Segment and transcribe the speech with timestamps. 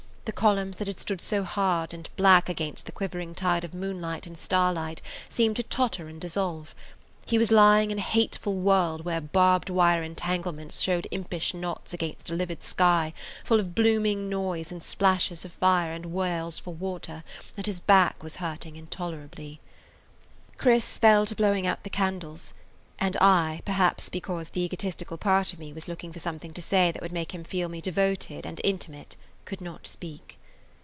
[0.25, 4.27] The columns that had stood so hard and black against the quivering tide of moonlight
[4.27, 6.75] and starlight seemed to totter and dissolve.
[7.25, 12.29] He was lying in a hateful world where barbed wire entanglements showed impish knots against
[12.29, 17.23] a livid sky full of blooming noise and splashes of fire and wails for water,
[17.57, 19.59] and his back was hurting intolerably.
[20.59, 22.53] Chris fell to blowing out the candles,
[22.99, 26.91] and I, perhaps because the egotistical part of me was looking for something to say
[26.91, 30.37] that would make him feel me devoted and intimate, could not speak.